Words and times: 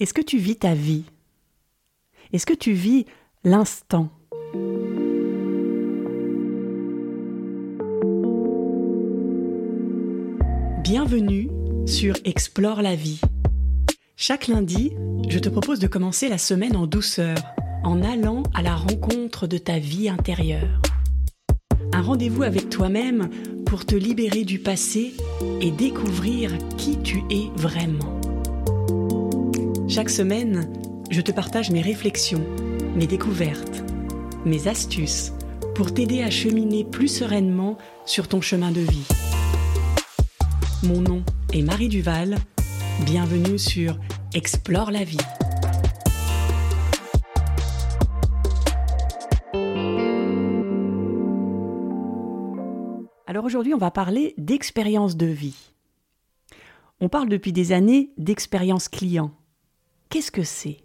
Est-ce 0.00 0.12
que 0.12 0.22
tu 0.22 0.38
vis 0.38 0.56
ta 0.56 0.74
vie? 0.74 1.04
Est-ce 2.32 2.46
que 2.46 2.52
tu 2.52 2.72
vis 2.72 3.06
l'instant? 3.44 4.10
Bienvenue 10.82 11.48
sur 11.86 12.16
Explore 12.24 12.82
la 12.82 12.96
vie. 12.96 13.20
Chaque 14.16 14.48
lundi, 14.48 14.92
je 15.28 15.38
te 15.38 15.48
propose 15.48 15.78
de 15.78 15.86
commencer 15.86 16.28
la 16.28 16.38
semaine 16.38 16.74
en 16.74 16.88
douceur, 16.88 17.36
en 17.84 18.02
allant 18.02 18.42
à 18.52 18.62
la 18.62 18.74
rencontre 18.74 19.46
de 19.46 19.58
ta 19.58 19.78
vie 19.78 20.08
intérieure. 20.08 20.82
Un 21.92 22.02
rendez-vous 22.02 22.42
avec 22.42 22.68
toi-même 22.68 23.30
pour 23.64 23.86
te 23.86 23.94
libérer 23.94 24.42
du 24.42 24.58
passé 24.58 25.14
et 25.60 25.70
découvrir 25.70 26.50
qui 26.76 26.98
tu 27.00 27.22
es 27.30 27.48
vraiment. 27.54 28.13
Chaque 29.86 30.08
semaine, 30.08 30.72
je 31.10 31.20
te 31.20 31.30
partage 31.30 31.70
mes 31.70 31.82
réflexions, 31.82 32.42
mes 32.96 33.06
découvertes, 33.06 33.84
mes 34.46 34.66
astuces 34.66 35.32
pour 35.74 35.92
t'aider 35.92 36.22
à 36.22 36.30
cheminer 36.30 36.84
plus 36.84 37.08
sereinement 37.08 37.76
sur 38.06 38.26
ton 38.26 38.40
chemin 38.40 38.70
de 38.70 38.80
vie. 38.80 39.06
Mon 40.84 41.02
nom 41.02 41.22
est 41.52 41.60
Marie 41.60 41.88
Duval. 41.88 42.36
Bienvenue 43.04 43.58
sur 43.58 43.98
Explore 44.32 44.90
la 44.90 45.04
vie. 45.04 45.18
Alors 53.26 53.44
aujourd'hui, 53.44 53.74
on 53.74 53.78
va 53.78 53.90
parler 53.90 54.34
d'expérience 54.38 55.16
de 55.16 55.26
vie. 55.26 55.72
On 57.00 57.10
parle 57.10 57.28
depuis 57.28 57.52
des 57.52 57.72
années 57.72 58.12
d'expérience 58.16 58.88
client. 58.88 59.30
Qu'est-ce 60.14 60.30
que 60.30 60.44
c'est? 60.44 60.76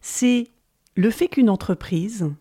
C'est 0.00 0.52
le 0.94 1.10
fait 1.10 1.26
qu'une 1.26 1.50
entreprise 1.50 2.32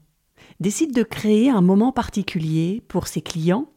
décide 0.59 0.93
de 0.93 1.01
créer 1.01 1.49
un 1.49 1.61
moment 1.61 1.91
particulier 1.91 2.83
pour 2.87 3.07
ses 3.07 3.23
clients, 3.23 3.73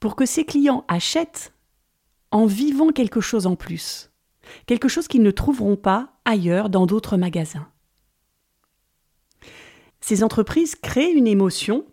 pour 0.00 0.16
que 0.16 0.26
ses 0.26 0.44
clients 0.44 0.84
achètent 0.88 1.54
en 2.32 2.46
vivant 2.46 2.88
quelque 2.88 3.20
chose 3.20 3.46
en 3.46 3.54
plus, 3.54 4.10
quelque 4.66 4.88
chose 4.88 5.06
qu'ils 5.06 5.22
ne 5.22 5.30
trouveront 5.30 5.76
pas 5.76 6.18
ailleurs 6.24 6.68
dans 6.68 6.84
d'autres 6.84 7.16
magasins. 7.16 7.70
Ces 10.00 10.24
entreprises 10.24 10.74
créent 10.74 11.12
une 11.12 11.28
émotion 11.28 11.86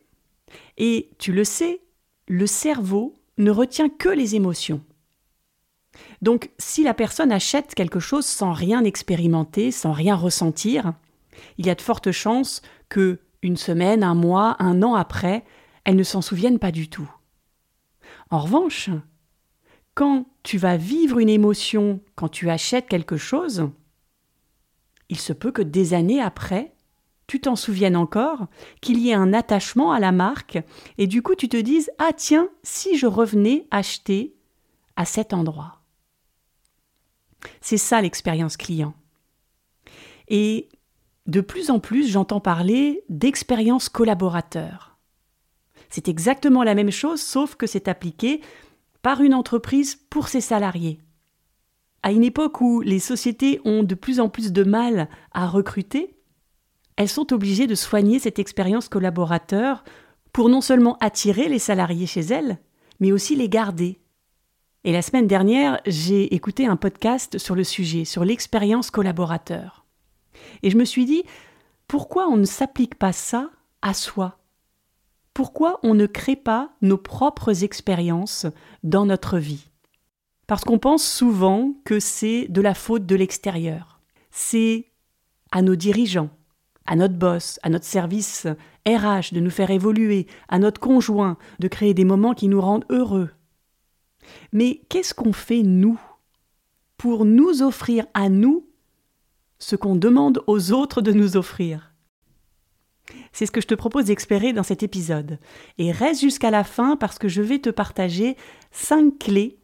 et, 0.78 1.12
tu 1.20 1.32
le 1.32 1.44
sais, 1.44 1.84
le 2.28 2.48
cerveau 2.48 3.14
ne 3.38 3.52
retient 3.52 3.90
que 3.90 4.10
les 4.10 4.34
émotions. 4.34 4.84
Donc, 6.24 6.52
si 6.58 6.84
la 6.84 6.94
personne 6.94 7.34
achète 7.34 7.76
quelque 7.76 8.00
chose 8.00 8.26
sans 8.26 8.54
rien 8.54 8.86
expérimenter, 8.86 9.72
sans 9.72 9.92
rien 9.92 10.16
ressentir, 10.16 10.94
il 11.58 11.66
y 11.66 11.70
a 11.70 11.76
de 11.76 11.82
fortes 11.82 12.14
chances 12.14 12.62
que, 12.88 13.20
une 13.42 13.58
semaine, 13.58 14.06
un 14.06 14.16
mois, 14.16 14.56
un 14.60 14.84
an 14.84 14.96
après, 14.96 15.44
elle 15.84 15.98
ne 15.98 16.04
s'en 16.04 16.22
souvienne 16.22 16.60
pas 16.60 16.72
du 16.72 16.90
tout. 16.90 17.12
En 18.30 18.40
revanche, 18.40 18.90
quand 19.96 20.26
tu 20.44 20.58
vas 20.58 20.78
vivre 20.78 21.20
une 21.20 21.28
émotion 21.28 22.00
quand 22.16 22.30
tu 22.30 22.50
achètes 22.50 22.88
quelque 22.88 23.18
chose, 23.18 23.70
il 25.10 25.20
se 25.20 25.34
peut 25.34 25.52
que 25.52 25.62
des 25.62 25.94
années 25.94 26.22
après, 26.22 26.74
tu 27.28 27.42
t'en 27.42 27.58
souviennes 27.58 27.98
encore, 27.98 28.48
qu'il 28.80 28.98
y 28.98 29.10
ait 29.10 29.14
un 29.14 29.34
attachement 29.34 29.92
à 29.92 30.00
la 30.00 30.14
marque, 30.14 30.58
et 30.98 31.06
du 31.06 31.22
coup 31.22 31.36
tu 31.36 31.50
te 31.50 31.58
dises 31.58 31.92
Ah 32.00 32.14
tiens, 32.16 32.48
si 32.64 32.98
je 32.98 33.08
revenais 33.08 33.68
acheter 33.72 34.38
à 34.96 35.04
cet 35.04 35.34
endroit. 35.34 35.83
C'est 37.62 37.78
ça 37.78 38.02
l'expérience 38.02 38.58
client. 38.58 38.94
Et 40.28 40.70
de 41.26 41.42
plus 41.42 41.70
en 41.70 41.80
plus, 41.80 42.10
j'entends 42.10 42.40
parler 42.40 43.04
d'expérience 43.10 43.90
collaborateur. 43.90 44.98
C'est 45.90 46.08
exactement 46.08 46.64
la 46.64 46.76
même 46.76 46.92
chose, 46.92 47.22
sauf 47.22 47.56
que 47.56 47.68
c'est 47.68 47.88
appliqué 47.88 48.42
par 49.02 49.22
une 49.22 49.34
entreprise 49.34 49.96
pour 50.10 50.28
ses 50.28 50.42
salariés. 50.42 51.00
À 52.02 52.12
une 52.12 52.24
époque 52.24 52.60
où 52.62 52.82
les 52.82 53.00
sociétés 53.00 53.62
ont 53.64 53.84
de 53.84 53.96
plus 53.96 54.20
en 54.20 54.28
plus 54.28 54.52
de 54.52 54.64
mal 54.64 55.08
à 55.32 55.48
recruter, 55.48 56.18
elles 56.96 57.10
sont 57.10 57.32
obligées 57.34 57.68
de 57.68 57.76
soigner 57.76 58.20
cette 58.20 58.40
expérience 58.40 58.90
collaborateur 58.90 59.84
pour 60.32 60.50
non 60.50 60.62
seulement 60.62 60.98
attirer 61.00 61.48
les 61.48 61.60
salariés 61.60 62.08
chez 62.08 62.22
elles, 62.22 62.58
mais 63.00 63.12
aussi 63.12 63.36
les 63.36 63.50
garder. 63.50 64.00
Et 64.86 64.92
la 64.92 65.02
semaine 65.02 65.28
dernière, 65.28 65.80
j'ai 65.86 66.36
écouté 66.36 66.66
un 66.66 66.76
podcast 66.76 67.38
sur 67.38 67.56
le 67.56 67.64
sujet, 67.64 68.04
sur 68.04 68.26
l'expérience 68.26 68.92
collaborateur. 68.92 69.86
Et 70.62 70.70
je 70.70 70.78
me 70.78 70.84
suis 70.84 71.06
dit, 71.06 71.24
pourquoi 71.88 72.28
on 72.28 72.36
ne 72.36 72.44
s'applique 72.44 72.96
pas 72.96 73.14
ça 73.14 73.50
à 73.82 73.94
soi? 73.94 74.40
Pourquoi 75.34 75.80
on 75.84 75.94
ne 75.94 76.06
crée 76.06 76.36
pas 76.36 76.74
nos 76.82 76.98
propres 76.98 77.64
expériences 77.64 78.46
dans 78.84 79.06
notre 79.06 79.38
vie? 79.38 79.70
Parce 80.48 80.66
qu'on 80.66 80.80
pense 80.80 81.08
souvent 81.08 81.74
que 81.86 82.02
c'est 82.02 82.48
de 82.50 82.60
la 82.60 82.74
faute 82.74 83.06
de 83.06 83.16
l'extérieur. 83.16 84.02
C'est 84.32 84.92
à 85.54 85.62
nos 85.62 85.78
dirigeants, 85.78 86.30
à 86.86 86.98
notre 86.98 87.16
boss, 87.16 87.58
à 87.64 87.70
notre 87.70 87.86
service 87.86 88.48
RH 88.86 89.34
de 89.34 89.40
nous 89.40 89.50
faire 89.50 89.72
évoluer, 89.72 90.28
à 90.50 90.60
notre 90.60 90.82
conjoint 90.82 91.38
de 91.60 91.70
créer 91.70 91.94
des 91.94 92.04
moments 92.04 92.34
qui 92.34 92.50
nous 92.50 92.60
rendent 92.60 92.86
heureux. 92.90 93.30
Mais 94.52 94.82
qu'est-ce 94.90 95.14
qu'on 95.14 95.34
fait 95.34 95.64
nous 95.64 96.00
pour 96.98 97.26
nous 97.26 97.62
offrir 97.62 98.06
à 98.14 98.30
nous 98.30 98.68
ce 99.60 99.76
qu'on 99.76 99.96
demande 99.96 100.44
aux 100.48 100.72
autres 100.72 101.02
de 101.02 101.12
nous 101.12 101.38
offrir? 101.38 101.94
C'est 103.32 103.46
ce 103.46 103.52
que 103.52 103.62
je 103.62 103.68
te 103.68 103.76
propose 103.76 104.06
d'expérer 104.06 104.54
dans 104.54 104.64
cet 104.64 104.84
épisode. 104.84 105.40
Et 105.78 105.92
reste 105.92 106.22
jusqu'à 106.22 106.52
la 106.52 106.64
fin 106.64 106.96
parce 106.96 107.20
que 107.20 107.28
je 107.28 107.42
vais 107.42 107.60
te 107.60 107.70
partager 107.70 108.38
cinq 108.72 109.20
clés 109.20 109.58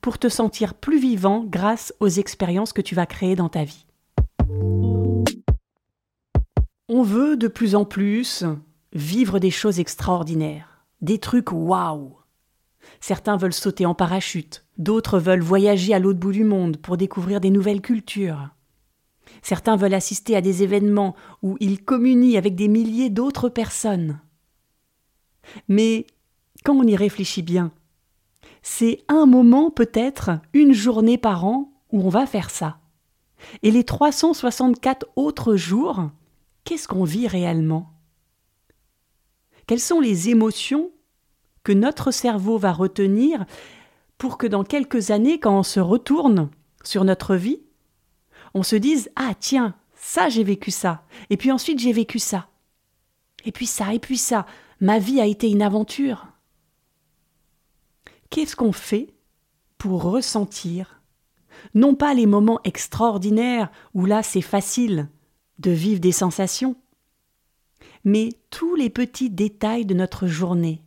pour 0.00 0.18
te 0.18 0.28
sentir 0.28 0.74
plus 0.74 0.98
vivant 0.98 1.44
grâce 1.44 1.92
aux 2.00 2.08
expériences 2.08 2.72
que 2.72 2.82
tu 2.82 2.94
vas 2.94 3.06
créer 3.06 3.34
dans 3.34 3.48
ta 3.48 3.64
vie. 3.64 3.86
On 6.88 7.02
veut 7.02 7.36
de 7.36 7.48
plus 7.48 7.74
en 7.74 7.84
plus 7.84 8.44
vivre 8.92 9.38
des 9.38 9.50
choses 9.50 9.80
extraordinaires, 9.80 10.86
des 11.00 11.18
trucs 11.18 11.52
waouh. 11.52 12.17
Certains 13.00 13.36
veulent 13.36 13.52
sauter 13.52 13.86
en 13.86 13.94
parachute, 13.94 14.64
d'autres 14.76 15.18
veulent 15.18 15.42
voyager 15.42 15.94
à 15.94 15.98
l'autre 15.98 16.18
bout 16.18 16.32
du 16.32 16.44
monde 16.44 16.76
pour 16.78 16.96
découvrir 16.96 17.40
des 17.40 17.50
nouvelles 17.50 17.80
cultures. 17.80 18.48
Certains 19.42 19.76
veulent 19.76 19.94
assister 19.94 20.36
à 20.36 20.40
des 20.40 20.62
événements 20.62 21.14
où 21.42 21.56
ils 21.60 21.84
communient 21.84 22.38
avec 22.38 22.54
des 22.54 22.68
milliers 22.68 23.10
d'autres 23.10 23.48
personnes. 23.48 24.20
Mais 25.68 26.06
quand 26.64 26.74
on 26.74 26.82
y 26.82 26.96
réfléchit 26.96 27.42
bien, 27.42 27.72
c'est 28.62 29.02
un 29.08 29.26
moment 29.26 29.70
peut-être, 29.70 30.30
une 30.52 30.72
journée 30.72 31.18
par 31.18 31.44
an, 31.44 31.72
où 31.92 32.02
on 32.02 32.08
va 32.08 32.26
faire 32.26 32.50
ça. 32.50 32.78
Et 33.62 33.70
les 33.70 33.84
364 33.84 35.06
autres 35.16 35.56
jours, 35.56 36.10
qu'est-ce 36.64 36.88
qu'on 36.88 37.04
vit 37.04 37.28
réellement? 37.28 37.92
Quelles 39.66 39.80
sont 39.80 40.00
les 40.00 40.30
émotions 40.30 40.90
que 41.68 41.72
notre 41.74 42.12
cerveau 42.12 42.56
va 42.56 42.72
retenir 42.72 43.44
pour 44.16 44.38
que 44.38 44.46
dans 44.46 44.64
quelques 44.64 45.10
années, 45.10 45.38
quand 45.38 45.58
on 45.58 45.62
se 45.62 45.80
retourne 45.80 46.48
sur 46.82 47.04
notre 47.04 47.36
vie, 47.36 47.60
on 48.54 48.62
se 48.62 48.74
dise 48.74 49.10
Ah 49.16 49.34
tiens, 49.38 49.74
ça 49.94 50.30
j'ai 50.30 50.44
vécu 50.44 50.70
ça, 50.70 51.04
et 51.28 51.36
puis 51.36 51.52
ensuite 51.52 51.78
j'ai 51.78 51.92
vécu 51.92 52.18
ça, 52.18 52.48
et 53.44 53.52
puis 53.52 53.66
ça, 53.66 53.92
et 53.92 53.98
puis 53.98 54.16
ça, 54.16 54.46
ma 54.80 54.98
vie 54.98 55.20
a 55.20 55.26
été 55.26 55.50
une 55.50 55.60
aventure. 55.60 56.28
Qu'est-ce 58.30 58.56
qu'on 58.56 58.72
fait 58.72 59.12
pour 59.76 60.04
ressentir 60.04 61.02
non 61.74 61.94
pas 61.94 62.14
les 62.14 62.24
moments 62.24 62.60
extraordinaires 62.64 63.70
où 63.92 64.06
là 64.06 64.22
c'est 64.22 64.40
facile, 64.40 65.10
de 65.58 65.70
vivre 65.70 66.00
des 66.00 66.12
sensations, 66.12 66.76
mais 68.04 68.30
tous 68.48 68.74
les 68.74 68.88
petits 68.88 69.28
détails 69.28 69.84
de 69.84 69.92
notre 69.92 70.26
journée? 70.26 70.82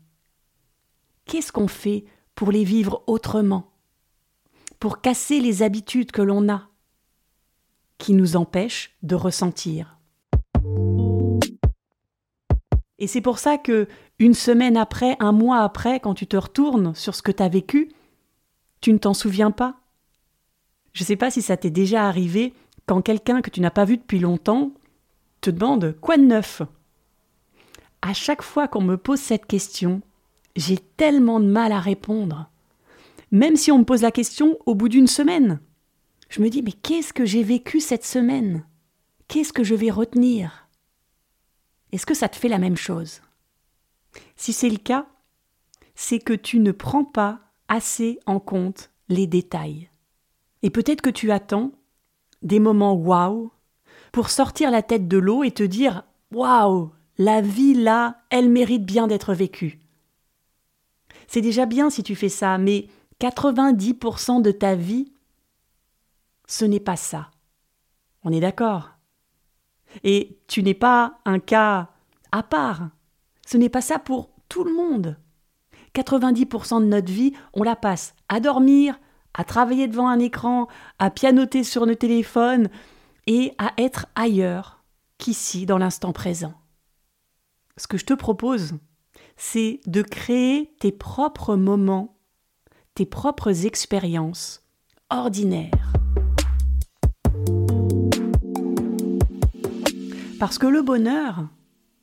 Qu'est-ce 1.31 1.53
qu'on 1.53 1.69
fait 1.69 2.03
pour 2.35 2.51
les 2.51 2.65
vivre 2.65 3.03
autrement? 3.07 3.71
Pour 4.81 4.99
casser 4.99 5.39
les 5.39 5.63
habitudes 5.63 6.11
que 6.11 6.21
l'on 6.21 6.49
a, 6.49 6.67
qui 7.97 8.11
nous 8.11 8.35
empêchent 8.35 8.97
de 9.01 9.15
ressentir. 9.15 9.97
Et 12.99 13.07
c'est 13.07 13.21
pour 13.21 13.39
ça 13.39 13.57
que, 13.57 13.87
une 14.19 14.33
semaine 14.33 14.75
après, 14.75 15.15
un 15.21 15.31
mois 15.31 15.59
après, 15.59 16.01
quand 16.01 16.15
tu 16.15 16.27
te 16.27 16.35
retournes 16.35 16.93
sur 16.95 17.15
ce 17.15 17.21
que 17.21 17.31
tu 17.31 17.41
as 17.41 17.47
vécu, 17.47 17.93
tu 18.81 18.91
ne 18.91 18.97
t'en 18.97 19.13
souviens 19.13 19.51
pas. 19.51 19.79
Je 20.91 21.03
ne 21.03 21.07
sais 21.07 21.15
pas 21.15 21.31
si 21.31 21.41
ça 21.41 21.55
t'est 21.55 21.69
déjà 21.69 22.09
arrivé 22.09 22.53
quand 22.87 23.01
quelqu'un 23.01 23.41
que 23.41 23.49
tu 23.49 23.61
n'as 23.61 23.71
pas 23.71 23.85
vu 23.85 23.95
depuis 23.95 24.19
longtemps 24.19 24.73
te 25.39 25.49
demande 25.49 25.95
quoi 26.01 26.17
de 26.17 26.23
neuf? 26.23 26.61
À 28.01 28.13
chaque 28.13 28.41
fois 28.41 28.67
qu'on 28.67 28.81
me 28.81 28.97
pose 28.97 29.21
cette 29.21 29.45
question, 29.45 30.01
j'ai 30.55 30.77
tellement 30.77 31.39
de 31.39 31.45
mal 31.45 31.71
à 31.71 31.79
répondre. 31.79 32.49
Même 33.31 33.55
si 33.55 33.71
on 33.71 33.79
me 33.79 33.85
pose 33.85 34.01
la 34.01 34.11
question 34.11 34.57
au 34.65 34.75
bout 34.75 34.89
d'une 34.89 35.07
semaine. 35.07 35.59
je 36.29 36.41
me 36.41 36.49
dis 36.49 36.61
mais 36.61 36.71
qu'est-ce 36.71 37.13
que 37.13 37.25
j'ai 37.25 37.43
vécu 37.43 37.79
cette 37.79 38.05
semaine? 38.05 38.65
Qu'est-ce 39.27 39.53
que 39.53 39.63
je 39.63 39.75
vais 39.75 39.91
retenir? 39.91 40.67
Est-ce 41.91 42.05
que 42.05 42.13
ça 42.13 42.29
te 42.29 42.35
fait 42.35 42.49
la 42.49 42.57
même 42.57 42.77
chose? 42.77 43.21
Si 44.35 44.53
c'est 44.53 44.69
le 44.69 44.77
cas, 44.77 45.07
c'est 45.95 46.19
que 46.19 46.33
tu 46.33 46.59
ne 46.59 46.71
prends 46.71 47.05
pas 47.05 47.39
assez 47.67 48.19
en 48.25 48.39
compte 48.39 48.91
les 49.07 49.27
détails. 49.27 49.89
Et 50.63 50.69
peut-être 50.69 51.01
que 51.01 51.09
tu 51.09 51.31
attends 51.31 51.71
des 52.41 52.59
moments 52.59 52.93
waouh 52.93 53.51
pour 54.11 54.29
sortir 54.29 54.71
la 54.71 54.81
tête 54.81 55.07
de 55.07 55.17
l'eau 55.17 55.43
et 55.43 55.51
te 55.51 55.63
dire 55.63 56.03
waouh, 56.31 56.91
la 57.17 57.41
vie 57.41 57.73
là, 57.73 58.21
elle 58.29 58.49
mérite 58.49 58.85
bien 58.85 59.07
d'être 59.07 59.33
vécue. 59.33 59.79
C'est 61.31 61.39
déjà 61.39 61.65
bien 61.65 61.89
si 61.89 62.03
tu 62.03 62.13
fais 62.13 62.27
ça, 62.27 62.57
mais 62.57 62.87
90% 63.21 64.41
de 64.41 64.51
ta 64.51 64.75
vie, 64.75 65.13
ce 66.45 66.65
n'est 66.65 66.81
pas 66.81 66.97
ça. 66.97 67.31
On 68.25 68.33
est 68.33 68.41
d'accord 68.41 68.89
Et 70.03 70.41
tu 70.47 70.61
n'es 70.61 70.73
pas 70.73 71.21
un 71.23 71.39
cas 71.39 71.91
à 72.33 72.43
part. 72.43 72.89
Ce 73.47 73.55
n'est 73.55 73.69
pas 73.69 73.79
ça 73.79 73.97
pour 73.97 74.31
tout 74.49 74.65
le 74.65 74.73
monde. 74.73 75.17
90% 75.95 76.81
de 76.81 76.87
notre 76.87 77.13
vie, 77.13 77.31
on 77.53 77.63
la 77.63 77.77
passe 77.77 78.13
à 78.27 78.41
dormir, 78.41 78.99
à 79.33 79.45
travailler 79.45 79.87
devant 79.87 80.09
un 80.09 80.19
écran, 80.19 80.67
à 80.99 81.09
pianoter 81.11 81.63
sur 81.63 81.85
nos 81.85 81.95
téléphones 81.95 82.67
et 83.25 83.53
à 83.57 83.71
être 83.77 84.07
ailleurs 84.15 84.83
qu'ici 85.17 85.65
dans 85.65 85.77
l'instant 85.77 86.11
présent. 86.11 86.55
Ce 87.77 87.87
que 87.87 87.97
je 87.97 88.05
te 88.05 88.13
propose, 88.13 88.73
c'est 89.43 89.81
de 89.87 90.03
créer 90.03 90.71
tes 90.79 90.91
propres 90.91 91.55
moments, 91.55 92.15
tes 92.93 93.07
propres 93.07 93.65
expériences 93.65 94.63
ordinaires. 95.09 95.93
Parce 100.39 100.59
que 100.59 100.67
le 100.67 100.83
bonheur, 100.83 101.49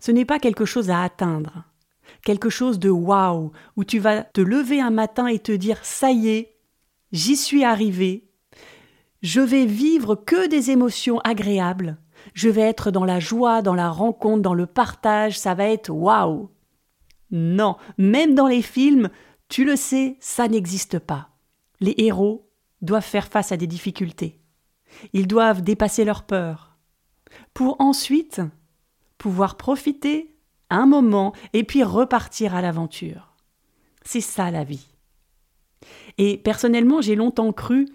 ce 0.00 0.10
n'est 0.10 0.24
pas 0.24 0.40
quelque 0.40 0.64
chose 0.64 0.90
à 0.90 1.00
atteindre, 1.00 1.62
quelque 2.24 2.50
chose 2.50 2.80
de 2.80 2.90
waouh, 2.90 3.52
où 3.76 3.84
tu 3.84 4.00
vas 4.00 4.24
te 4.24 4.40
lever 4.40 4.80
un 4.80 4.90
matin 4.90 5.28
et 5.28 5.38
te 5.38 5.52
dire 5.52 5.78
ça 5.84 6.10
y 6.10 6.30
est, 6.30 6.56
j'y 7.12 7.36
suis 7.36 7.62
arrivé, 7.62 8.32
je 9.22 9.40
vais 9.40 9.64
vivre 9.64 10.16
que 10.16 10.48
des 10.48 10.72
émotions 10.72 11.20
agréables, 11.20 11.98
je 12.34 12.48
vais 12.48 12.62
être 12.62 12.90
dans 12.90 13.04
la 13.04 13.20
joie, 13.20 13.62
dans 13.62 13.76
la 13.76 13.90
rencontre, 13.90 14.42
dans 14.42 14.54
le 14.54 14.66
partage, 14.66 15.38
ça 15.38 15.54
va 15.54 15.66
être 15.68 15.90
waouh. 15.90 16.50
Non, 17.30 17.76
même 17.98 18.34
dans 18.34 18.46
les 18.46 18.62
films, 18.62 19.10
tu 19.48 19.64
le 19.64 19.76
sais, 19.76 20.16
ça 20.20 20.48
n'existe 20.48 20.98
pas. 20.98 21.30
Les 21.80 21.94
héros 21.98 22.50
doivent 22.82 23.04
faire 23.04 23.28
face 23.28 23.52
à 23.52 23.56
des 23.56 23.66
difficultés. 23.66 24.40
Ils 25.12 25.26
doivent 25.26 25.62
dépasser 25.62 26.04
leurs 26.04 26.24
peurs 26.24 26.76
pour 27.54 27.80
ensuite 27.80 28.40
pouvoir 29.18 29.56
profiter 29.56 30.34
un 30.70 30.86
moment 30.86 31.34
et 31.52 31.64
puis 31.64 31.82
repartir 31.82 32.54
à 32.54 32.62
l'aventure. 32.62 33.34
C'est 34.04 34.20
ça 34.20 34.50
la 34.50 34.64
vie. 34.64 34.86
Et 36.16 36.38
personnellement, 36.38 37.00
j'ai 37.00 37.14
longtemps 37.14 37.52
cru 37.52 37.86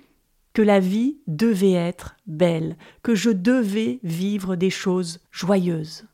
que 0.54 0.62
la 0.62 0.80
vie 0.80 1.18
devait 1.28 1.74
être 1.74 2.16
belle, 2.28 2.78
que 3.02 3.16
je 3.16 3.32
devais 3.32 4.00
vivre 4.04 4.56
des 4.56 4.70
choses 4.70 5.20
joyeuses, 5.32 6.06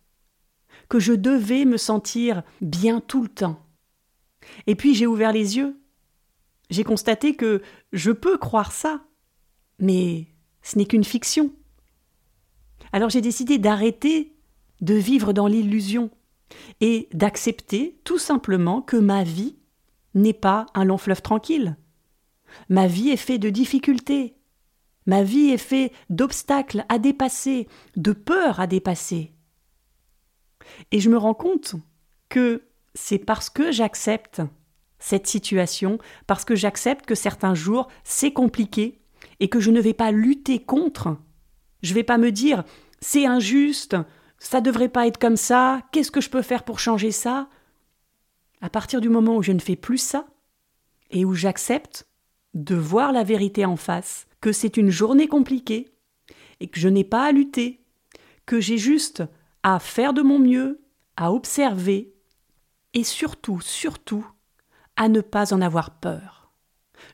que 0.90 1.00
je 1.00 1.14
devais 1.14 1.66
me 1.66 1.78
sentir 1.78 2.44
bien 2.62 3.00
tout 3.00 3.22
le 3.22 3.30
temps. 3.30 3.66
Et 4.68 4.76
puis 4.76 4.96
j'ai 4.96 5.08
ouvert 5.08 5.32
les 5.32 5.58
yeux. 5.58 5.80
J'ai 6.70 6.84
constaté 6.84 7.36
que 7.36 7.62
je 7.94 8.12
peux 8.12 8.38
croire 8.38 8.72
ça, 8.72 9.04
mais 9.80 10.28
ce 10.62 10.78
n'est 10.78 10.86
qu'une 10.86 11.04
fiction. 11.04 11.52
Alors 12.92 13.10
j'ai 13.10 13.22
décidé 13.22 13.58
d'arrêter 13.58 14.36
de 14.82 14.96
vivre 14.96 15.34
dans 15.34 15.48
l'illusion 15.48 16.10
et 16.82 17.10
d'accepter 17.14 18.00
tout 18.04 18.18
simplement 18.18 18.82
que 18.82 18.98
ma 18.98 19.24
vie 19.24 19.58
n'est 20.16 20.34
pas 20.34 20.66
un 20.74 20.86
long 20.86 20.98
fleuve 20.98 21.22
tranquille. 21.22 21.78
Ma 22.68 22.88
vie 22.88 23.10
est 23.10 23.18
faite 23.18 23.42
de 23.42 23.50
difficultés. 23.50 24.36
Ma 25.06 25.24
vie 25.24 25.50
est 25.50 25.58
faite 25.58 25.94
d'obstacles 26.10 26.86
à 26.90 26.98
dépasser, 26.98 27.68
de 27.96 28.12
peurs 28.12 28.60
à 28.60 28.68
dépasser. 28.68 29.34
Et 30.92 31.00
je 31.00 31.10
me 31.10 31.18
rends 31.18 31.34
compte 31.34 31.76
que 32.30 32.64
c'est 32.94 33.20
parce 33.20 33.50
que 33.50 33.72
j'accepte 33.72 34.42
cette 35.00 35.28
situation, 35.28 35.98
parce 36.28 36.46
que 36.46 36.56
j'accepte 36.56 37.06
que 37.06 37.16
certains 37.16 37.56
jours 37.56 37.88
c'est 38.04 38.34
compliqué 38.34 39.00
et 39.40 39.50
que 39.50 39.60
je 39.60 39.72
ne 39.72 39.82
vais 39.82 39.94
pas 39.94 40.12
lutter 40.12 40.60
contre. 40.60 41.18
Je 41.82 41.92
ne 41.92 41.96
vais 41.96 42.04
pas 42.04 42.18
me 42.18 42.32
dire 42.32 42.64
c'est 43.00 43.26
injuste, 43.26 43.96
ça 44.38 44.62
devrait 44.62 44.90
pas 44.90 45.08
être 45.08 45.18
comme 45.18 45.38
ça, 45.38 45.82
qu'est-ce 45.92 46.12
que 46.12 46.22
je 46.22 46.30
peux 46.30 46.42
faire 46.42 46.64
pour 46.64 46.80
changer 46.80 47.12
ça? 47.12 47.50
À 48.62 48.70
partir 48.70 49.00
du 49.00 49.10
moment 49.10 49.38
où 49.38 49.44
je 49.44 49.54
ne 49.54 49.60
fais 49.60 49.78
plus 49.78 49.98
ça 49.98 50.28
et 51.12 51.24
où 51.24 51.34
j'accepte 51.34 52.08
de 52.54 52.76
voir 52.76 53.12
la 53.12 53.24
vérité 53.24 53.66
en 53.66 53.78
face, 53.78 54.28
que 54.42 54.52
c'est 54.52 54.78
une 54.78 54.90
journée 54.90 55.28
compliquée 55.28 55.90
et 56.60 56.68
que 56.68 56.80
je 56.80 56.90
n'ai 56.90 57.04
pas 57.04 57.24
à 57.24 57.32
lutter, 57.32 57.80
que 58.46 58.60
j'ai 58.60 58.78
juste 58.78 59.24
à 59.64 59.80
faire 59.80 60.14
de 60.14 60.22
mon 60.22 60.40
mieux, 60.40 60.82
à 61.18 61.32
observer 61.34 62.14
et 62.94 63.04
surtout, 63.04 63.60
surtout, 63.62 64.26
à 64.96 65.10
ne 65.10 65.22
pas 65.22 65.54
en 65.54 65.62
avoir 65.62 65.92
peur. 65.92 66.52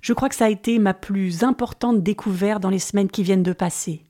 Je 0.02 0.14
crois 0.14 0.30
que 0.30 0.36
ça 0.36 0.46
a 0.46 0.50
été 0.50 0.80
ma 0.80 0.94
plus 0.94 1.44
importante 1.44 2.02
découverte 2.02 2.62
dans 2.62 2.70
les 2.70 2.80
semaines 2.80 3.10
qui 3.10 3.24
viennent 3.24 3.44
de 3.44 3.54
passer. 3.54 4.04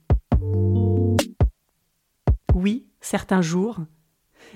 Oui, 2.53 2.87
certains 3.01 3.41
jours, 3.41 3.79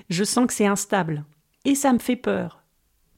je 0.08 0.24
sens 0.24 0.46
que 0.46 0.52
c'est 0.52 0.66
instable, 0.66 1.24
et 1.64 1.74
ça 1.74 1.92
me 1.92 1.98
fait 1.98 2.16
peur. 2.16 2.62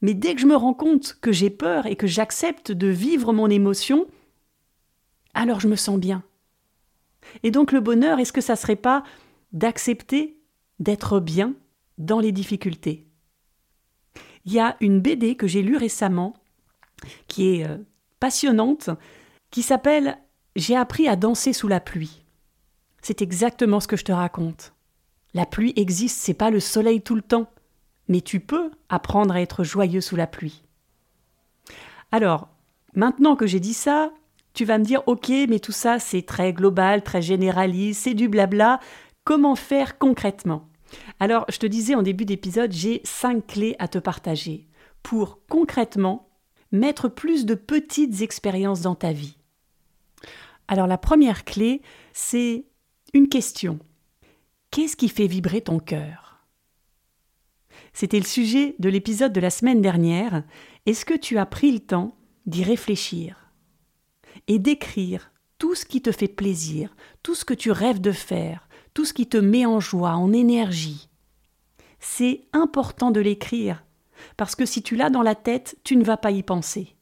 Mais 0.01 0.13
dès 0.13 0.35
que 0.35 0.41
je 0.41 0.47
me 0.47 0.55
rends 0.55 0.73
compte 0.73 1.17
que 1.21 1.31
j'ai 1.31 1.49
peur 1.49 1.85
et 1.85 1.95
que 1.95 2.07
j'accepte 2.07 2.71
de 2.71 2.87
vivre 2.87 3.31
mon 3.31 3.49
émotion, 3.49 4.05
alors 5.33 5.61
je 5.61 5.69
me 5.69 5.77
sens 5.77 5.97
bien. 5.97 6.23
Et 7.43 7.51
donc 7.51 7.71
le 7.71 7.79
bonheur, 7.79 8.19
est-ce 8.19 8.33
que 8.33 8.41
ça 8.41 8.57
serait 8.57 8.75
pas 8.75 9.03
d'accepter 9.53 10.37
d'être 10.83 11.19
bien 11.19 11.53
dans 11.97 12.19
les 12.19 12.31
difficultés 12.31 13.07
Il 14.45 14.53
y 14.53 14.59
a 14.59 14.75
une 14.81 14.99
BD 14.99 15.35
que 15.35 15.47
j'ai 15.47 15.61
lue 15.61 15.77
récemment, 15.77 16.33
qui 17.27 17.55
est 17.55 17.67
euh, 17.67 17.77
passionnante, 18.19 18.89
qui 19.49 19.61
s'appelle 19.61 20.17
J'ai 20.55 20.75
appris 20.75 21.07
à 21.07 21.15
danser 21.15 21.53
sous 21.53 21.67
la 21.67 21.79
pluie. 21.79 22.23
C'est 23.01 23.21
exactement 23.21 23.79
ce 23.79 23.87
que 23.87 23.97
je 23.97 24.05
te 24.05 24.11
raconte. 24.11 24.73
La 25.33 25.45
pluie 25.45 25.73
existe, 25.75 26.17
c'est 26.17 26.33
pas 26.33 26.51
le 26.51 26.59
soleil 26.59 27.01
tout 27.01 27.15
le 27.15 27.21
temps, 27.21 27.49
mais 28.07 28.21
tu 28.21 28.39
peux 28.39 28.69
apprendre 28.89 29.33
à 29.33 29.41
être 29.41 29.63
joyeux 29.63 30.01
sous 30.01 30.15
la 30.15 30.27
pluie. 30.27 30.63
Alors, 32.11 32.49
maintenant 32.93 33.35
que 33.35 33.47
j'ai 33.47 33.59
dit 33.59 33.73
ça, 33.73 34.11
tu 34.53 34.65
vas 34.65 34.77
me 34.77 34.85
dire 34.85 35.01
OK, 35.07 35.29
mais 35.49 35.59
tout 35.59 35.71
ça 35.71 35.97
c'est 35.97 36.21
très 36.21 36.53
global, 36.53 37.03
très 37.03 37.21
généraliste, 37.21 38.03
c'est 38.03 38.13
du 38.13 38.27
blabla. 38.27 38.79
Comment 39.23 39.55
faire 39.55 39.97
concrètement? 39.97 40.67
Alors, 41.23 41.45
je 41.49 41.57
te 41.57 41.65
disais 41.65 41.95
en 41.95 42.01
début 42.01 42.25
d'épisode, 42.25 42.73
j'ai 42.73 42.99
cinq 43.05 43.47
clés 43.47 43.77
à 43.79 43.87
te 43.87 43.97
partager 43.97 44.67
pour 45.03 45.39
concrètement 45.47 46.27
mettre 46.73 47.07
plus 47.07 47.45
de 47.45 47.55
petites 47.55 48.19
expériences 48.19 48.81
dans 48.81 48.93
ta 48.93 49.13
vie. 49.13 49.37
Alors, 50.67 50.85
la 50.85 50.97
première 50.97 51.45
clé, 51.45 51.81
c'est 52.11 52.65
une 53.13 53.29
question. 53.29 53.79
Qu'est-ce 54.69 54.97
qui 54.97 55.07
fait 55.07 55.27
vibrer 55.27 55.61
ton 55.61 55.79
cœur? 55.79 56.45
C'était 57.93 58.19
le 58.19 58.25
sujet 58.25 58.75
de 58.79 58.89
l'épisode 58.89 59.31
de 59.31 59.39
la 59.39 59.49
semaine 59.49 59.81
dernière. 59.81 60.43
Est-ce 60.85 61.05
que 61.05 61.17
tu 61.17 61.37
as 61.37 61.45
pris 61.45 61.71
le 61.71 61.79
temps 61.79 62.17
d'y 62.47 62.65
réfléchir 62.65 63.49
et 64.47 64.59
d'écrire 64.59 65.31
tout 65.57 65.73
ce 65.73 65.85
qui 65.85 66.01
te 66.01 66.11
fait 66.11 66.27
plaisir, 66.27 66.93
tout 67.23 67.33
ce 67.33 67.45
que 67.45 67.53
tu 67.53 67.71
rêves 67.71 68.01
de 68.01 68.11
faire, 68.11 68.67
tout 68.93 69.05
ce 69.05 69.13
qui 69.13 69.27
te 69.27 69.37
met 69.37 69.65
en 69.65 69.79
joie, 69.79 70.15
en 70.15 70.33
énergie? 70.33 71.07
C'est 72.05 72.43
important 72.51 73.11
de 73.11 73.21
l'écrire, 73.21 73.85
parce 74.35 74.55
que 74.55 74.65
si 74.65 74.83
tu 74.83 74.97
l'as 74.97 75.09
dans 75.09 75.21
la 75.21 75.35
tête, 75.35 75.77
tu 75.85 75.95
ne 75.95 76.03
vas 76.03 76.17
pas 76.17 76.31
y 76.31 76.43
penser. 76.43 76.97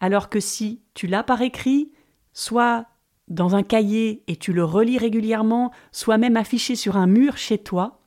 Alors 0.00 0.28
que 0.28 0.40
si 0.40 0.82
tu 0.94 1.06
l'as 1.06 1.22
par 1.22 1.42
écrit, 1.42 1.92
soit 2.32 2.86
dans 3.28 3.54
un 3.54 3.62
cahier 3.62 4.24
et 4.26 4.34
tu 4.34 4.52
le 4.52 4.64
relis 4.64 4.98
régulièrement, 4.98 5.70
soit 5.92 6.18
même 6.18 6.36
affiché 6.36 6.74
sur 6.74 6.96
un 6.96 7.06
mur 7.06 7.36
chez 7.36 7.56
toi, 7.56 8.00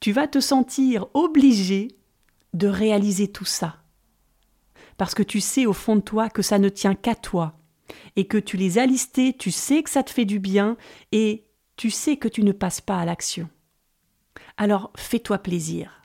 tu 0.00 0.12
vas 0.12 0.26
te 0.28 0.40
sentir 0.40 1.08
obligé 1.12 1.88
de 2.54 2.66
réaliser 2.66 3.28
tout 3.28 3.44
ça. 3.44 3.82
Parce 4.96 5.14
que 5.14 5.22
tu 5.22 5.42
sais 5.42 5.66
au 5.66 5.74
fond 5.74 5.96
de 5.96 6.00
toi 6.00 6.30
que 6.30 6.40
ça 6.42 6.58
ne 6.58 6.70
tient 6.70 6.94
qu'à 6.94 7.14
toi, 7.14 7.60
et 8.16 8.26
que 8.26 8.38
tu 8.38 8.56
les 8.56 8.78
as 8.78 8.86
listés, 8.86 9.34
tu 9.34 9.50
sais 9.50 9.82
que 9.82 9.90
ça 9.90 10.02
te 10.02 10.10
fait 10.10 10.24
du 10.24 10.40
bien, 10.40 10.78
et 11.12 11.44
tu 11.76 11.90
sais 11.90 12.16
que 12.16 12.28
tu 12.28 12.42
ne 12.42 12.52
passes 12.52 12.80
pas 12.80 12.98
à 12.98 13.04
l'action. 13.04 13.50
Alors 14.56 14.90
fais-toi 14.96 15.38
plaisir. 15.38 16.02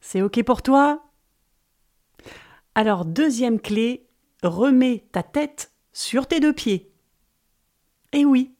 C'est 0.00 0.22
OK 0.22 0.42
pour 0.44 0.62
toi? 0.62 1.02
Alors 2.74 3.04
deuxième 3.04 3.60
clé, 3.60 4.08
remets 4.42 5.04
ta 5.12 5.22
tête 5.22 5.72
sur 5.92 6.26
tes 6.26 6.40
deux 6.40 6.54
pieds. 6.54 6.92
Eh 8.12 8.24
oui, 8.24 8.54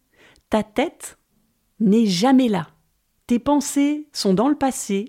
ta 0.51 0.63
tête 0.63 1.19
n'est 1.79 2.07
jamais 2.07 2.49
là. 2.49 2.69
Tes 3.27 3.39
pensées 3.39 4.09
sont 4.13 4.35
dans 4.35 4.49
le 4.49 4.59
passé, 4.59 5.09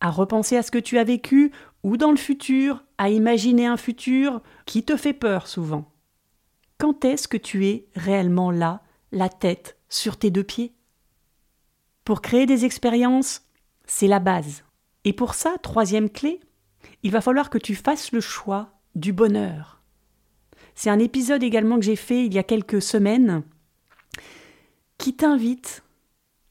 à 0.00 0.10
repenser 0.10 0.56
à 0.56 0.62
ce 0.62 0.70
que 0.70 0.78
tu 0.78 0.98
as 0.98 1.04
vécu, 1.04 1.52
ou 1.82 1.96
dans 1.96 2.10
le 2.10 2.16
futur, 2.16 2.84
à 2.98 3.08
imaginer 3.08 3.66
un 3.66 3.76
futur 3.76 4.42
qui 4.66 4.84
te 4.84 4.96
fait 4.96 5.14
peur 5.14 5.46
souvent. 5.46 5.90
Quand 6.78 7.04
est-ce 7.04 7.28
que 7.28 7.36
tu 7.36 7.66
es 7.66 7.86
réellement 7.94 8.50
là, 8.50 8.82
la 9.12 9.28
tête 9.28 9.78
sur 9.88 10.16
tes 10.16 10.30
deux 10.30 10.44
pieds? 10.44 10.74
Pour 12.04 12.20
créer 12.20 12.46
des 12.46 12.64
expériences, 12.64 13.42
c'est 13.86 14.08
la 14.08 14.18
base. 14.18 14.64
Et 15.04 15.12
pour 15.12 15.34
ça, 15.34 15.56
troisième 15.62 16.10
clé, 16.10 16.40
il 17.02 17.12
va 17.12 17.20
falloir 17.20 17.48
que 17.48 17.58
tu 17.58 17.74
fasses 17.74 18.12
le 18.12 18.20
choix 18.20 18.70
du 18.94 19.12
bonheur. 19.12 19.80
C'est 20.74 20.90
un 20.90 20.98
épisode 20.98 21.42
également 21.42 21.76
que 21.76 21.84
j'ai 21.84 21.96
fait 21.96 22.26
il 22.26 22.34
y 22.34 22.38
a 22.38 22.42
quelques 22.42 22.82
semaines 22.82 23.42
qui 24.98 25.14
t'invite 25.14 25.82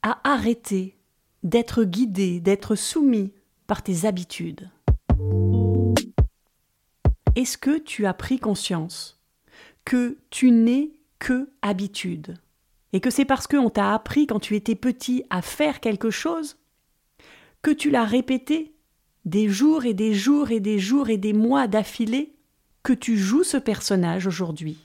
à 0.03 0.19
arrêter 0.23 0.97
d'être 1.43 1.83
guidé, 1.83 2.39
d'être 2.39 2.75
soumis 2.75 3.33
par 3.67 3.83
tes 3.83 4.05
habitudes. 4.05 4.69
Est-ce 7.35 7.57
que 7.57 7.77
tu 7.77 8.05
as 8.05 8.13
pris 8.13 8.39
conscience 8.39 9.21
que 9.85 10.17
tu 10.29 10.51
n'es 10.51 10.91
que 11.19 11.49
habitude? 11.61 12.40
Et 12.93 12.99
que 12.99 13.09
c'est 13.09 13.25
parce 13.25 13.47
qu'on 13.47 13.69
t'a 13.69 13.93
appris 13.93 14.27
quand 14.27 14.39
tu 14.39 14.55
étais 14.55 14.75
petit 14.75 15.23
à 15.29 15.41
faire 15.41 15.79
quelque 15.79 16.09
chose 16.09 16.57
que 17.61 17.71
tu 17.71 17.89
l'as 17.89 18.05
répété 18.05 18.75
des 19.25 19.49
jours 19.49 19.85
et 19.85 19.93
des 19.93 20.13
jours 20.13 20.51
et 20.51 20.59
des 20.59 20.79
jours 20.79 21.09
et 21.09 21.17
des 21.17 21.33
mois 21.33 21.67
d'affilée 21.67 22.35
que 22.83 22.93
tu 22.93 23.17
joues 23.17 23.43
ce 23.43 23.57
personnage 23.57 24.25
aujourd'hui. 24.27 24.79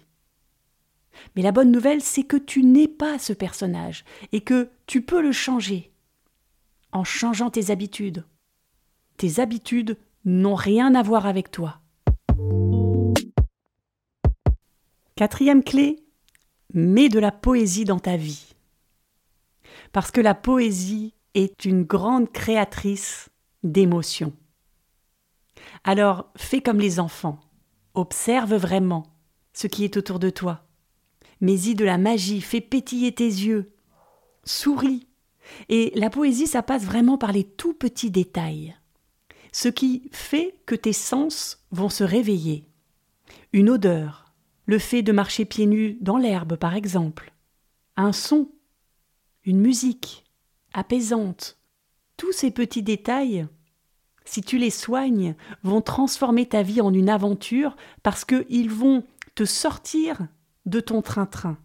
Mais 1.35 1.43
la 1.43 1.53
bonne 1.53 1.73
nouvelle, 1.73 2.03
c'est 2.03 2.25
que 2.25 2.37
tu 2.37 2.63
n'es 2.63 2.89
pas 2.89 3.19
ce 3.19 3.33
personnage 3.33 4.05
et 4.33 4.43
que 4.43 4.69
tu 4.87 5.01
peux 5.03 5.23
le 5.23 5.33
changer 5.33 5.93
en 6.93 7.05
changeant 7.05 7.51
tes 7.51 7.71
habitudes. 7.71 8.25
Tes 9.17 9.41
habitudes 9.41 9.99
n'ont 10.25 10.55
rien 10.55 10.95
à 10.95 11.03
voir 11.03 11.27
avec 11.27 11.51
toi. 11.51 11.81
Quatrième 15.15 15.65
clé, 15.65 15.97
mets 16.75 17.09
de 17.09 17.19
la 17.19 17.33
poésie 17.33 17.85
dans 17.85 17.99
ta 17.99 18.17
vie. 18.17 18.55
Parce 19.93 20.11
que 20.11 20.21
la 20.21 20.35
poésie 20.35 21.15
est 21.35 21.65
une 21.65 21.85
grande 21.85 22.31
créatrice 22.33 23.29
d'émotions. 23.63 24.33
Alors 25.85 26.31
fais 26.37 26.61
comme 26.61 26.81
les 26.81 27.01
enfants, 27.01 27.41
observe 27.95 28.55
vraiment 28.55 29.05
ce 29.53 29.67
qui 29.67 29.85
est 29.85 29.97
autour 29.97 30.19
de 30.19 30.31
toi. 30.31 30.67
Mets-y 31.41 31.75
de 31.75 31.85
la 31.85 31.99
magie, 31.99 32.41
fais 32.41 32.61
pétiller 32.61 33.15
tes 33.15 33.25
yeux, 33.25 33.73
souris. 34.45 35.07
Et 35.69 35.93
la 35.95 36.11
poésie, 36.11 36.47
ça 36.47 36.63
passe 36.63 36.85
vraiment 36.85 37.19
par 37.19 37.33
les 37.33 37.45
tout 37.45 37.75
petits 37.75 38.11
détails. 38.11 38.75
Ce 39.53 39.69
qui 39.69 40.09
fait 40.13 40.59
que 40.67 40.75
tes 40.75 40.93
sens 40.93 41.65
vont 41.71 41.89
se 41.89 42.05
réveiller. 42.05 42.69
Une 43.53 43.71
odeur, 43.71 44.26
le 44.67 44.79
fait 44.79 45.03
de 45.03 45.13
marcher 45.13 45.45
pieds 45.45 45.67
nus 45.67 45.97
dans 46.01 46.19
l'herbe 46.19 46.57
par 46.57 46.75
exemple, 46.75 47.33
un 47.97 48.13
son, 48.13 48.51
une 49.45 49.61
musique 49.61 50.25
apaisante, 50.73 51.59
tous 52.17 52.33
ces 52.33 52.51
petits 52.51 52.83
détails, 52.83 53.47
si 54.25 54.43
tu 54.43 54.59
les 54.59 54.71
soignes, 54.71 55.35
vont 55.63 55.81
transformer 55.81 56.47
ta 56.47 56.63
vie 56.63 56.81
en 56.81 56.93
une 56.93 57.09
aventure 57.09 57.77
parce 58.03 58.25
qu'ils 58.25 58.71
vont 58.71 59.05
te 59.35 59.45
sortir 59.45 60.27
de 60.67 60.81
ton 60.81 61.01
train-train, 61.01 61.59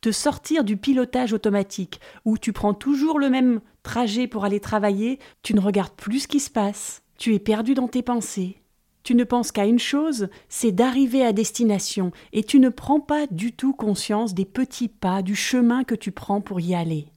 te 0.00 0.10
sortir 0.10 0.64
du 0.64 0.76
pilotage 0.76 1.32
automatique 1.32 2.00
où 2.24 2.36
tu 2.36 2.52
prends 2.52 2.74
toujours 2.74 3.18
le 3.18 3.30
même 3.30 3.60
trajet 3.82 4.26
pour 4.26 4.44
aller 4.44 4.60
travailler, 4.60 5.18
tu 5.42 5.54
ne 5.54 5.60
regardes 5.60 5.94
plus 5.94 6.20
ce 6.20 6.28
qui 6.28 6.40
se 6.40 6.50
passe, 6.50 7.02
tu 7.16 7.34
es 7.34 7.38
perdu 7.38 7.74
dans 7.74 7.88
tes 7.88 8.02
pensées, 8.02 8.60
tu 9.02 9.14
ne 9.14 9.24
penses 9.24 9.52
qu'à 9.52 9.66
une 9.66 9.78
chose, 9.78 10.28
c'est 10.48 10.72
d'arriver 10.72 11.24
à 11.24 11.32
destination, 11.32 12.12
et 12.32 12.44
tu 12.44 12.58
ne 12.58 12.68
prends 12.68 13.00
pas 13.00 13.26
du 13.26 13.52
tout 13.52 13.72
conscience 13.72 14.34
des 14.34 14.44
petits 14.44 14.88
pas, 14.88 15.22
du 15.22 15.34
chemin 15.34 15.84
que 15.84 15.94
tu 15.94 16.12
prends 16.12 16.40
pour 16.40 16.60
y 16.60 16.74
aller. 16.74 17.08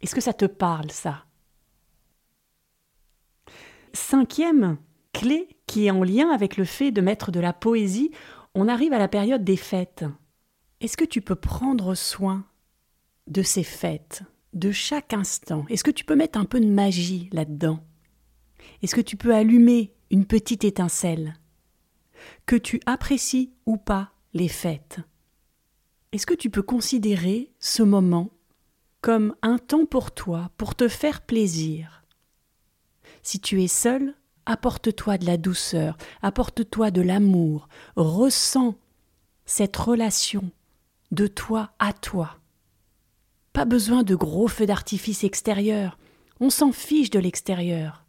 Est-ce 0.00 0.14
que 0.14 0.20
ça 0.20 0.32
te 0.32 0.44
parle, 0.44 0.90
ça? 0.90 1.24
Cinquième 3.92 4.78
clé 5.12 5.48
qui 5.66 5.86
est 5.86 5.90
en 5.90 6.04
lien 6.04 6.30
avec 6.30 6.56
le 6.56 6.64
fait 6.64 6.92
de 6.92 7.00
mettre 7.00 7.32
de 7.32 7.40
la 7.40 7.52
poésie, 7.52 8.10
on 8.54 8.68
arrive 8.68 8.92
à 8.92 8.98
la 8.98 9.08
période 9.08 9.42
des 9.42 9.56
fêtes. 9.56 10.04
Est-ce 10.80 10.96
que 10.96 11.04
tu 11.04 11.22
peux 11.22 11.34
prendre 11.34 11.94
soin 11.94 12.44
de 13.26 13.42
ces 13.42 13.64
fêtes, 13.64 14.22
de 14.52 14.70
chaque 14.70 15.14
instant? 15.14 15.64
Est-ce 15.68 15.82
que 15.82 15.90
tu 15.90 16.04
peux 16.04 16.14
mettre 16.14 16.38
un 16.38 16.44
peu 16.44 16.60
de 16.60 16.66
magie 16.66 17.28
là-dedans? 17.32 17.80
Est-ce 18.82 18.94
que 18.94 19.00
tu 19.00 19.16
peux 19.16 19.34
allumer 19.34 19.95
une 20.10 20.26
petite 20.26 20.64
étincelle. 20.64 21.34
Que 22.46 22.56
tu 22.56 22.80
apprécies 22.86 23.52
ou 23.66 23.76
pas 23.76 24.12
les 24.34 24.48
fêtes. 24.48 25.00
Est-ce 26.12 26.26
que 26.26 26.34
tu 26.34 26.50
peux 26.50 26.62
considérer 26.62 27.52
ce 27.58 27.82
moment 27.82 28.30
comme 29.00 29.34
un 29.42 29.58
temps 29.58 29.86
pour 29.86 30.12
toi, 30.12 30.50
pour 30.56 30.74
te 30.74 30.88
faire 30.88 31.22
plaisir? 31.22 32.04
Si 33.22 33.40
tu 33.40 33.62
es 33.62 33.68
seul, 33.68 34.14
apporte-toi 34.46 35.18
de 35.18 35.26
la 35.26 35.36
douceur, 35.36 35.96
apporte-toi 36.22 36.90
de 36.90 37.02
l'amour, 37.02 37.68
ressens 37.96 38.76
cette 39.44 39.76
relation 39.76 40.50
de 41.10 41.26
toi 41.26 41.72
à 41.78 41.92
toi. 41.92 42.38
Pas 43.52 43.64
besoin 43.64 44.02
de 44.02 44.14
gros 44.14 44.48
feux 44.48 44.66
d'artifice 44.66 45.24
extérieurs, 45.24 45.98
on 46.40 46.50
s'en 46.50 46.72
fiche 46.72 47.10
de 47.10 47.18
l'extérieur. 47.18 48.05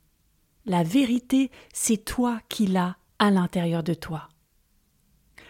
La 0.67 0.83
vérité, 0.83 1.49
c'est 1.73 2.03
toi 2.03 2.41
qui 2.49 2.67
l'as 2.67 2.97
à 3.19 3.31
l'intérieur 3.31 3.83
de 3.83 3.93
toi. 3.93 4.27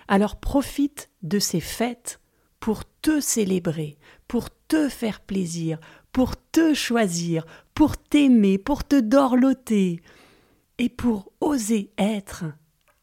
Alors 0.07 0.39
profite 0.39 1.09
de 1.23 1.39
ces 1.39 1.59
fêtes 1.59 2.21
pour 2.59 2.83
te 3.01 3.19
célébrer, 3.19 3.97
pour 4.27 4.49
te 4.67 4.87
faire 4.87 5.19
plaisir, 5.21 5.79
pour 6.11 6.35
te 6.51 6.75
choisir, 6.75 7.47
pour 7.73 7.97
t'aimer, 7.97 8.59
pour 8.59 8.87
te 8.87 8.99
dorloter, 8.99 10.01
et 10.77 10.89
pour 10.89 11.31
oser 11.41 11.91
être 11.97 12.45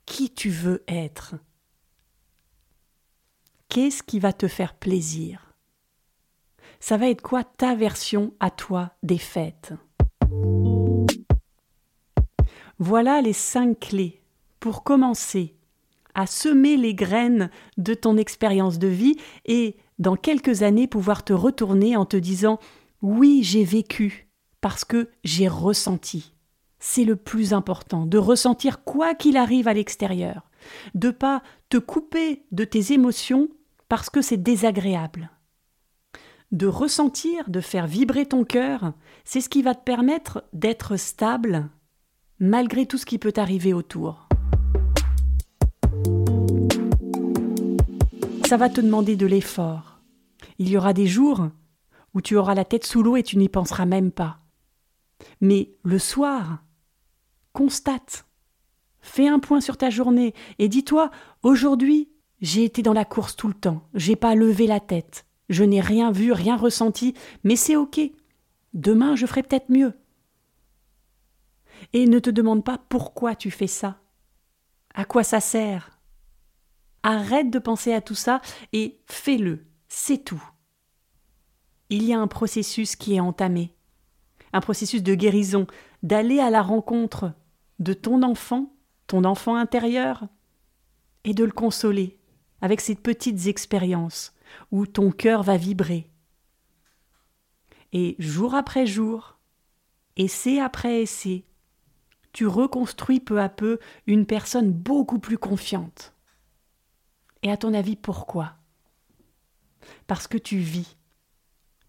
qui 0.06 0.32
tu 0.32 0.50
veux 0.50 0.84
être. 0.86 1.34
Qu'est-ce 3.68 4.04
qui 4.04 4.20
va 4.20 4.32
te 4.32 4.46
faire 4.46 4.74
plaisir? 4.74 5.56
Ça 6.78 6.96
va 6.96 7.08
être 7.08 7.22
quoi 7.22 7.42
ta 7.42 7.74
version 7.74 8.34
à 8.38 8.50
toi 8.50 8.92
des 9.02 9.18
fêtes? 9.18 9.72
Voilà 12.78 13.20
les 13.20 13.32
cinq 13.32 13.80
clés 13.80 14.20
pour 14.60 14.82
commencer 14.82 15.54
à 16.14 16.26
semer 16.26 16.76
les 16.76 16.94
graines 16.94 17.50
de 17.76 17.94
ton 17.94 18.16
expérience 18.16 18.78
de 18.78 18.88
vie 18.88 19.16
et 19.44 19.76
dans 19.98 20.16
quelques 20.16 20.62
années 20.62 20.86
pouvoir 20.86 21.24
te 21.24 21.32
retourner 21.32 21.96
en 21.96 22.06
te 22.06 22.16
disant 22.16 22.58
oui 23.02 23.42
j'ai 23.42 23.64
vécu 23.64 24.28
parce 24.60 24.84
que 24.84 25.10
j'ai 25.24 25.48
ressenti. 25.48 26.32
C'est 26.78 27.04
le 27.04 27.16
plus 27.16 27.52
important, 27.52 28.06
de 28.06 28.18
ressentir 28.18 28.82
quoi 28.84 29.14
qu'il 29.14 29.36
arrive 29.36 29.68
à 29.68 29.74
l'extérieur, 29.74 30.50
de 30.94 31.10
pas 31.10 31.42
te 31.68 31.76
couper 31.76 32.44
de 32.50 32.64
tes 32.64 32.92
émotions 32.92 33.48
parce 33.88 34.10
que 34.10 34.22
c'est 34.22 34.42
désagréable. 34.42 35.30
De 36.52 36.66
ressentir, 36.66 37.50
de 37.50 37.60
faire 37.60 37.86
vibrer 37.86 38.26
ton 38.26 38.44
cœur, 38.44 38.94
c'est 39.24 39.40
ce 39.40 39.48
qui 39.48 39.62
va 39.62 39.74
te 39.74 39.84
permettre 39.84 40.44
d'être 40.52 40.96
stable 40.96 41.68
malgré 42.44 42.84
tout 42.84 42.98
ce 42.98 43.06
qui 43.06 43.18
peut 43.18 43.32
arriver 43.36 43.72
autour. 43.72 44.28
Ça 48.46 48.58
va 48.58 48.68
te 48.68 48.82
demander 48.82 49.16
de 49.16 49.24
l'effort. 49.24 49.98
Il 50.58 50.68
y 50.68 50.76
aura 50.76 50.92
des 50.92 51.06
jours 51.06 51.48
où 52.12 52.20
tu 52.20 52.36
auras 52.36 52.54
la 52.54 52.66
tête 52.66 52.84
sous 52.84 53.02
l'eau 53.02 53.16
et 53.16 53.22
tu 53.22 53.38
n'y 53.38 53.48
penseras 53.48 53.86
même 53.86 54.12
pas. 54.12 54.40
Mais 55.40 55.70
le 55.84 55.98
soir, 55.98 56.62
constate, 57.54 58.26
fais 59.00 59.26
un 59.26 59.38
point 59.38 59.62
sur 59.62 59.78
ta 59.78 59.88
journée 59.88 60.34
et 60.58 60.68
dis-toi 60.68 61.10
aujourd'hui, 61.42 62.10
j'ai 62.42 62.64
été 62.64 62.82
dans 62.82 62.92
la 62.92 63.06
course 63.06 63.36
tout 63.36 63.48
le 63.48 63.54
temps, 63.54 63.88
j'ai 63.94 64.16
pas 64.16 64.34
levé 64.34 64.66
la 64.66 64.80
tête, 64.80 65.24
je 65.48 65.64
n'ai 65.64 65.80
rien 65.80 66.12
vu, 66.12 66.30
rien 66.30 66.58
ressenti, 66.58 67.14
mais 67.42 67.56
c'est 67.56 67.76
ok. 67.76 68.00
Demain, 68.74 69.16
je 69.16 69.24
ferai 69.24 69.42
peut-être 69.42 69.70
mieux 69.70 69.94
et 71.94 72.06
ne 72.06 72.18
te 72.18 72.28
demande 72.28 72.64
pas 72.64 72.76
pourquoi 72.76 73.34
tu 73.34 73.50
fais 73.50 73.68
ça. 73.68 74.00
À 74.94 75.06
quoi 75.06 75.24
ça 75.24 75.40
sert? 75.40 75.98
Arrête 77.02 77.50
de 77.50 77.58
penser 77.58 77.94
à 77.94 78.00
tout 78.00 78.16
ça 78.16 78.42
et 78.72 79.00
fais-le, 79.06 79.64
c'est 79.88 80.18
tout. 80.18 80.42
Il 81.88 82.02
y 82.02 82.12
a 82.12 82.18
un 82.18 82.26
processus 82.26 82.96
qui 82.96 83.14
est 83.14 83.20
entamé, 83.20 83.74
un 84.52 84.60
processus 84.60 85.02
de 85.02 85.14
guérison, 85.14 85.66
d'aller 86.02 86.40
à 86.40 86.50
la 86.50 86.62
rencontre 86.62 87.32
de 87.78 87.92
ton 87.92 88.22
enfant, 88.22 88.74
ton 89.06 89.24
enfant 89.24 89.54
intérieur, 89.54 90.26
et 91.24 91.32
de 91.32 91.44
le 91.44 91.52
consoler 91.52 92.18
avec 92.60 92.80
ces 92.80 92.94
petites 92.94 93.46
expériences 93.46 94.34
où 94.70 94.86
ton 94.86 95.10
cœur 95.10 95.42
va 95.42 95.56
vibrer. 95.56 96.10
Et 97.92 98.16
jour 98.18 98.54
après 98.54 98.86
jour, 98.86 99.38
essai 100.16 100.60
après 100.60 101.02
essai, 101.02 101.44
tu 102.34 102.48
reconstruis 102.48 103.20
peu 103.20 103.40
à 103.40 103.48
peu 103.48 103.78
une 104.06 104.26
personne 104.26 104.72
beaucoup 104.72 105.20
plus 105.20 105.38
confiante. 105.38 106.12
Et 107.42 107.50
à 107.50 107.56
ton 107.56 107.72
avis, 107.72 107.94
pourquoi? 107.94 108.54
Parce 110.08 110.26
que 110.26 110.36
tu 110.36 110.58
vis. 110.58 110.96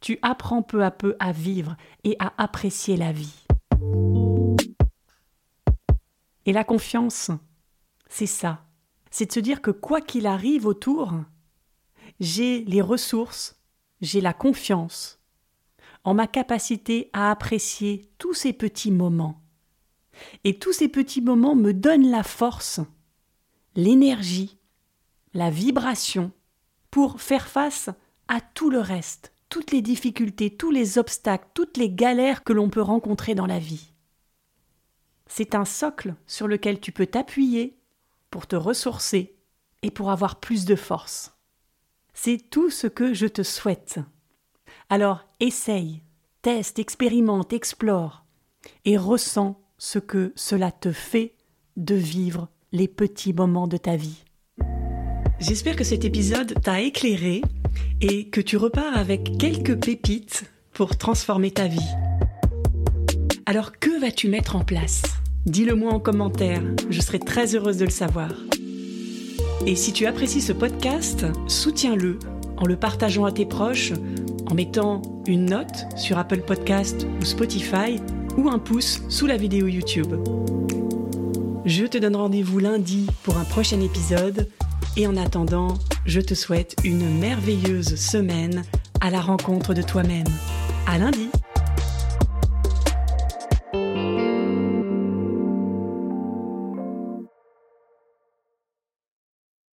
Tu 0.02 0.20
apprends 0.22 0.62
peu 0.62 0.84
à 0.84 0.92
peu 0.92 1.16
à 1.20 1.32
vivre 1.32 1.76
et 2.04 2.16
à 2.20 2.32
apprécier 2.38 2.96
la 2.96 3.12
vie. 3.12 3.44
Et 6.46 6.54
la 6.54 6.64
confiance, 6.64 7.32
c'est 8.08 8.28
ça. 8.28 8.68
C'est 9.10 9.26
de 9.26 9.32
se 9.32 9.40
dire 9.40 9.64
que 9.64 9.72
quoi 9.72 10.00
qu'il 10.00 10.28
arrive 10.28 10.68
autour, 10.68 11.12
j'ai 12.20 12.64
les 12.66 12.82
ressources, 12.82 13.60
j'ai 14.00 14.22
la 14.22 14.34
confiance 14.34 15.20
en 16.04 16.14
ma 16.14 16.28
capacité 16.28 17.10
à 17.14 17.32
apprécier 17.32 18.12
tous 18.20 18.36
ces 18.36 18.54
petits 18.54 18.92
moments. 18.92 19.42
Et 20.44 20.58
tous 20.60 20.74
ces 20.74 20.88
petits 20.88 21.22
moments 21.22 21.56
me 21.56 21.74
donnent 21.74 22.10
la 22.10 22.24
force, 22.24 22.80
l'énergie, 23.76 24.58
la 25.34 25.50
vibration 25.50 26.32
pour 26.92 27.22
faire 27.22 27.48
face 27.48 27.90
à 28.28 28.40
tout 28.42 28.70
le 28.70 28.80
reste, 28.80 29.34
toutes 29.50 29.72
les 29.72 29.82
difficultés, 29.82 30.56
tous 30.56 30.72
les 30.72 30.98
obstacles, 30.98 31.48
toutes 31.54 31.78
les 31.78 31.90
galères 31.90 32.44
que 32.44 32.54
l'on 32.54 32.70
peut 32.70 32.82
rencontrer 32.82 33.36
dans 33.36 33.46
la 33.46 33.60
vie. 33.60 33.94
C'est 35.28 35.56
un 35.56 35.66
socle 35.66 36.16
sur 36.28 36.48
lequel 36.48 36.80
tu 36.80 36.92
peux 36.92 37.08
t'appuyer 37.08 37.78
pour 38.32 38.48
te 38.48 38.56
ressourcer 38.56 39.36
et 39.82 39.92
pour 39.92 40.12
avoir 40.12 40.40
plus 40.40 40.66
de 40.66 40.76
force. 40.76 41.36
C'est 42.14 42.50
tout 42.50 42.70
ce 42.70 42.88
que 42.88 43.14
je 43.14 43.28
te 43.28 43.44
souhaite. 43.44 44.00
Alors 44.90 45.28
essaye, 45.40 46.02
teste, 46.42 46.80
expérimente, 46.80 47.54
explore 47.54 48.26
et 48.86 48.98
ressens 48.98 49.62
ce 49.78 50.00
que 50.00 50.34
cela 50.36 50.72
te 50.72 50.92
fait 50.92 51.34
de 51.78 51.96
vivre 51.96 52.50
les 52.72 52.88
petits 52.88 53.34
moments 53.34 53.68
de 53.68 53.78
ta 53.78 53.96
vie. 53.96 54.24
J'espère 55.40 55.76
que 55.76 55.84
cet 55.84 56.06
épisode 56.06 56.62
t'a 56.62 56.82
éclairé 56.82 57.42
et 58.02 58.30
que 58.30 58.42
tu 58.42 58.58
repars 58.58 58.98
avec 58.98 59.38
quelques 59.38 59.76
pépites 59.76 60.46
pour 60.72 60.98
transformer 60.98 61.52
ta 61.52 61.68
vie. 61.68 61.92
Alors 63.46 63.78
que 63.80 64.00
vas-tu 64.00 64.30
mettre 64.30 64.56
en 64.56 64.64
place? 64.64 65.04
Dis-le 65.46 65.76
moi 65.76 65.94
en 65.94 66.00
commentaire, 66.00 66.64
je 66.90 67.02
serai 67.02 67.20
très 67.20 67.56
heureuse 67.56 67.78
de 67.78 67.86
le 67.86 67.92
savoir. 67.92 68.32
Et 69.66 69.76
si 69.76 69.94
tu 69.94 70.06
apprécies 70.06 70.42
ce 70.42 70.54
podcast, 70.54 71.26
soutiens-le 71.48 72.18
en 72.58 72.66
le 72.66 72.78
partageant 72.78 73.26
à 73.26 73.32
tes 73.32 73.46
proches, 73.46 73.94
en 74.50 74.56
mettant 74.56 75.02
une 75.28 75.46
note 75.46 75.86
sur 75.96 76.18
Apple 76.18 76.42
Podcast 76.42 77.06
ou 77.20 77.26
Spotify 77.26 78.00
ou 78.38 78.50
un 78.50 78.60
pouce 78.60 79.02
sous 79.10 79.26
la 79.26 79.38
vidéo 79.38 79.68
YouTube. 79.68 80.14
Je 81.66 81.86
te 81.86 81.98
donne 81.98 82.16
rendez-vous 82.16 82.60
lundi 82.60 83.08
pour 83.24 83.38
un 83.38 83.44
prochain 83.44 83.80
épisode 83.82 84.50
et 84.98 85.08
en 85.08 85.18
attendant, 85.18 85.76
je 86.06 86.22
te 86.22 86.34
souhaite 86.34 86.76
une 86.84 87.20
merveilleuse 87.20 87.96
semaine 87.96 88.64
à 89.02 89.10
la 89.10 89.22
rencontre 89.22 89.74
de 89.74 89.82
toi-même. 89.82 90.28
À 90.88 90.98
lundi! 90.98 91.25